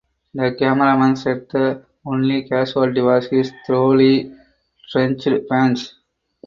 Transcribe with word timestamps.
The 0.33 0.55
cameraman 0.57 1.15
said 1.15 1.47
the 1.51 1.85
only 2.07 2.41
casualty 2.49 3.01
was 3.01 3.27
his 3.27 3.51
thoroughly 3.67 4.35
drenched 4.91 5.27
pants. 5.47 5.93